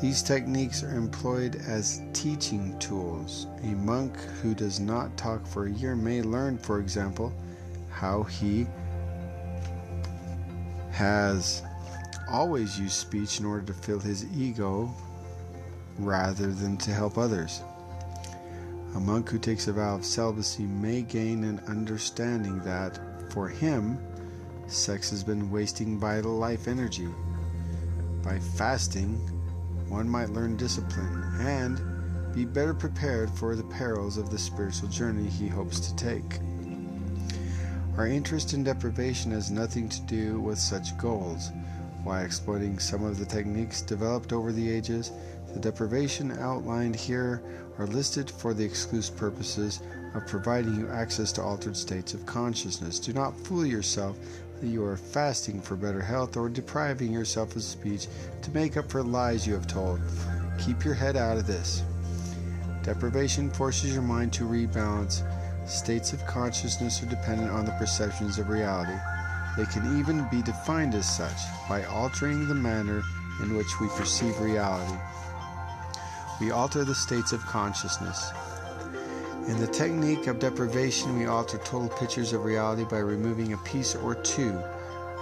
[0.00, 3.46] These techniques are employed as teaching tools.
[3.62, 7.34] A monk who does not talk for a year may learn, for example,
[7.90, 8.66] how he
[10.90, 11.62] has
[12.30, 14.90] always used speech in order to fill his ego
[15.98, 17.60] rather than to help others.
[18.94, 22.98] A monk who takes a vow of celibacy may gain an understanding that,
[23.30, 23.98] for him,
[24.66, 27.08] sex has been wasting vital life energy.
[28.22, 29.20] By fasting,
[29.90, 31.82] one might learn discipline and
[32.32, 36.38] be better prepared for the perils of the spiritual journey he hopes to take.
[37.98, 41.50] Our interest in deprivation has nothing to do with such goals.
[42.04, 45.10] While exploiting some of the techniques developed over the ages,
[45.52, 47.42] the deprivation outlined here
[47.78, 49.80] are listed for the exclusive purposes
[50.14, 53.00] of providing you access to altered states of consciousness.
[53.00, 54.16] Do not fool yourself
[54.60, 58.06] that you are fasting for better health or depriving yourself of speech
[58.42, 60.00] to make up for lies you have told.
[60.58, 61.82] Keep your head out of this.
[62.82, 65.22] Deprivation forces your mind to rebalance.
[65.68, 68.98] States of consciousness are dependent on the perceptions of reality.
[69.56, 71.38] They can even be defined as such
[71.68, 73.02] by altering the manner
[73.42, 74.98] in which we perceive reality.
[76.40, 78.30] We alter the states of consciousness.
[79.48, 83.96] In the technique of deprivation, we alter total pictures of reality by removing a piece
[83.96, 84.62] or two.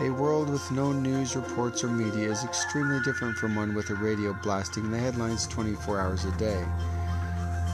[0.00, 3.94] A world with no news reports or media is extremely different from one with a
[3.94, 6.64] radio blasting the headlines 24 hours a day.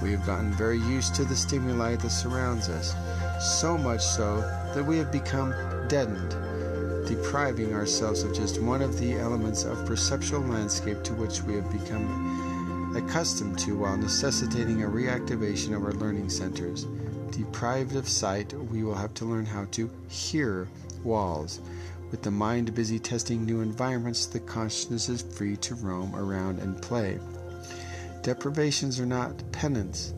[0.03, 2.95] We have gotten very used to the stimuli that surrounds us,
[3.59, 4.41] so much so
[4.75, 5.55] that we have become
[5.89, 6.37] deadened,
[7.09, 11.73] depriving ourselves of just one of the elements of perceptual landscape to which we have
[11.73, 12.54] become
[12.97, 16.87] accustomed to while necessitating a reactivation of our learning centers.
[17.31, 20.69] Deprived of sight, we will have to learn how to hear
[21.03, 21.61] walls.
[22.11, 26.81] With the mind busy testing new environments, the consciousness is free to roam around and
[26.81, 27.19] play.
[28.23, 30.15] Deprivations are not penance,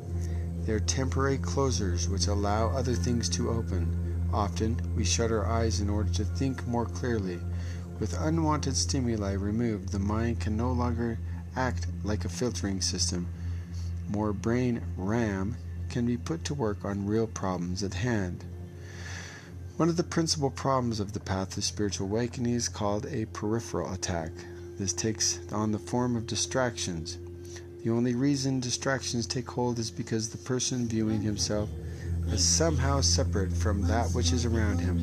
[0.67, 3.87] they are temporary closers which allow other things to open.
[4.33, 7.39] Often, we shut our eyes in order to think more clearly.
[8.01, 11.21] With unwanted stimuli removed, the mind can no longer
[11.57, 13.27] act like a filtering system.
[14.09, 15.57] More brain RAM
[15.89, 18.45] can be put to work on real problems at hand.
[19.77, 23.93] One of the principal problems of the path to spiritual awakening is called a peripheral
[23.93, 24.31] attack.
[24.79, 27.19] This takes on the form of distractions.
[27.83, 31.69] The only reason distractions take hold is because the person viewing himself
[32.31, 35.01] as somehow separate from that which is around him.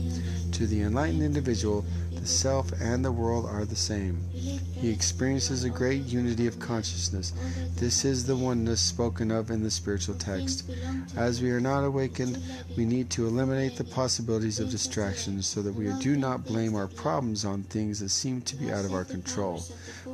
[0.54, 1.86] To the enlightened individual,
[2.24, 4.18] the self and the world are the same.
[4.32, 7.34] He experiences a great unity of consciousness.
[7.76, 10.72] This is the oneness spoken of in the spiritual text.
[11.18, 12.42] As we are not awakened,
[12.78, 16.88] we need to eliminate the possibilities of distractions so that we do not blame our
[16.88, 19.62] problems on things that seem to be out of our control.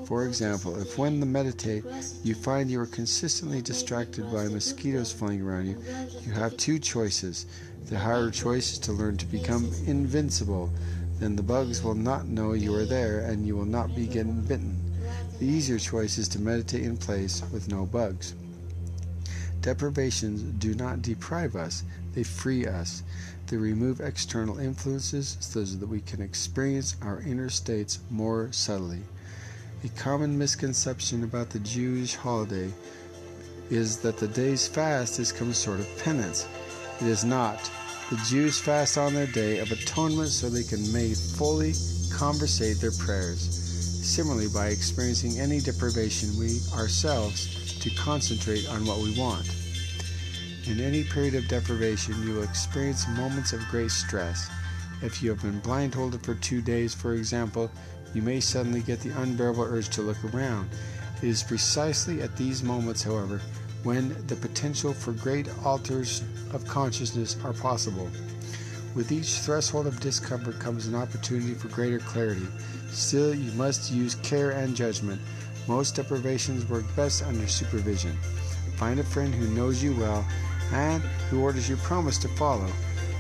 [0.06, 1.84] For example, if when you meditate
[2.24, 5.78] you find you are consistently distracted by mosquitoes flying around you,
[6.26, 7.46] you have two choices.
[7.86, 10.72] The higher choice is to learn to become invincible
[11.20, 14.42] then the bugs will not know you are there and you will not be getting
[14.42, 14.78] bitten.
[15.40, 18.34] The easier choice is to meditate in place with no bugs.
[19.62, 23.04] Deprivations do not deprive us, they free us.
[23.48, 29.02] They remove external influences so that we can experience our inner states more subtly.
[29.84, 32.70] A common misconception about the Jewish holiday
[33.70, 36.48] is that the day's fast is some sort of penance.
[37.02, 37.72] It is not.
[38.10, 41.74] The Jews fast on their day of atonement so they can may fully
[42.12, 43.40] conversate their prayers.
[43.40, 49.48] Similarly, by experiencing any deprivation, we ourselves to concentrate on what we want.
[50.66, 54.50] In any period of deprivation, you will experience moments of great stress.
[55.04, 57.70] If you have been blindfolded for two days, for example,
[58.16, 60.68] you may suddenly get the unbearable urge to look around.
[61.18, 63.40] It is precisely at these moments, however,
[63.84, 66.24] when the potential for great alters
[66.54, 68.10] of consciousness are possible.
[68.96, 72.48] With each threshold of discomfort comes an opportunity for greater clarity.
[72.90, 75.22] Still, you must use care and judgment.
[75.68, 78.18] Most deprivations work best under supervision.
[78.78, 80.26] Find a friend who knows you well
[80.74, 82.68] and who orders your promise to follow.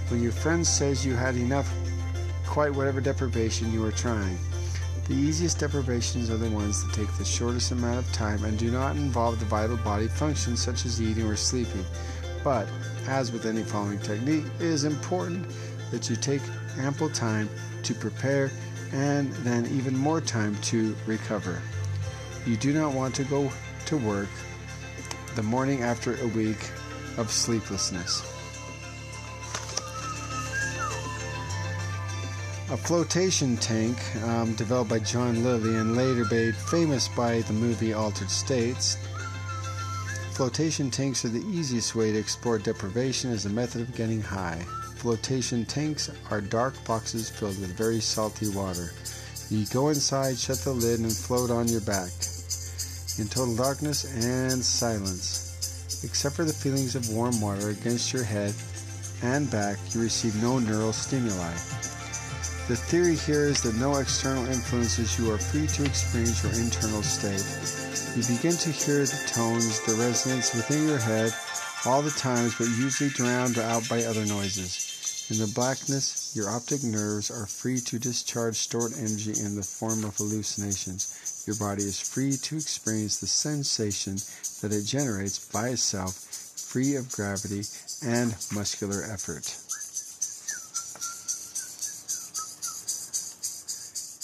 [0.10, 1.72] When your friend says you had enough,
[2.48, 4.38] quite whatever deprivation you are trying,
[5.10, 8.70] The easiest deprivations are the ones that take the shortest amount of time and do
[8.70, 11.84] not involve the vital body functions such as eating or sleeping.
[12.44, 12.70] But,
[13.08, 15.48] as with any following technique, it is important
[15.90, 16.44] that you take
[16.78, 17.50] ample time
[17.82, 18.52] to prepare
[18.94, 21.60] and then even more time to recover.
[22.46, 23.52] You do not want to go
[23.88, 24.30] to work
[25.34, 26.70] the morning after a week
[27.18, 28.39] of sleeplessness.
[32.71, 37.94] A flotation tank um, developed by John Lilly and later made famous by the movie
[37.94, 38.95] Altered States.
[40.33, 44.63] Flotation tanks are the easiest way to explore deprivation as a method of getting high.
[44.98, 48.92] Flotation tanks are dark boxes filled with very salty water.
[49.50, 52.12] You go inside, shut the lid, and float on your back
[53.18, 56.04] in total darkness and silence.
[56.04, 58.54] Except for the feelings of warm water against your head
[59.24, 61.56] and back, you receive no neural stimuli.
[62.69, 67.01] The theory here is that no external influences you are free to experience your internal
[67.01, 67.42] state.
[68.13, 71.33] You begin to hear the tones, the resonance within your head
[71.88, 75.25] all the times, but usually drowned out by other noises.
[75.31, 80.06] In the blackness, your optic nerves are free to discharge stored energy in the form
[80.06, 81.44] of hallucinations.
[81.48, 84.21] Your body is free to experience the sensation
[84.62, 86.13] that it generates by itself,
[86.69, 87.63] free of gravity
[88.06, 89.57] and muscular effort.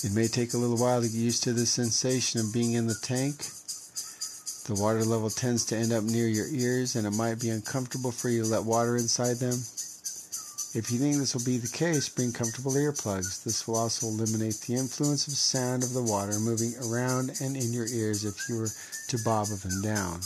[0.06, 2.86] It may take a little while to get used to the sensation of being in
[2.86, 3.38] the tank.
[4.66, 8.12] The water level tends to end up near your ears, and it might be uncomfortable
[8.12, 9.58] for you to let water inside them.
[10.78, 13.44] If you think this will be the case, bring comfortable earplugs.
[13.44, 17.74] This will also eliminate the influence of sound of the water moving around and in
[17.74, 18.70] your ears if you were
[19.08, 20.20] to bob up and down.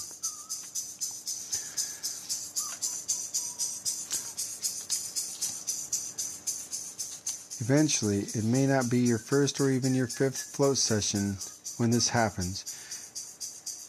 [7.61, 11.37] Eventually, it may not be your first or even your fifth float session
[11.77, 12.63] when this happens.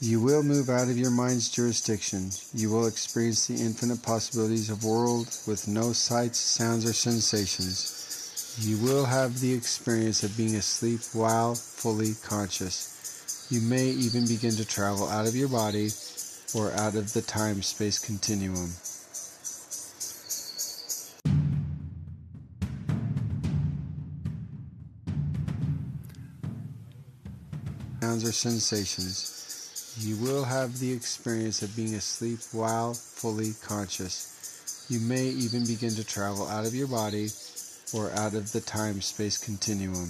[0.03, 2.31] You will move out of your mind's jurisdiction.
[2.55, 8.57] You will experience the infinite possibilities of world with no sights, sounds, or sensations.
[8.59, 13.47] You will have the experience of being asleep while fully conscious.
[13.51, 15.91] You may even begin to travel out of your body
[16.55, 18.73] or out of the time space continuum.
[28.01, 29.95] Sounds or sensations.
[29.99, 34.87] You will have the experience of being asleep while fully conscious.
[34.89, 37.29] You may even begin to travel out of your body
[37.93, 40.09] or out of the time space continuum.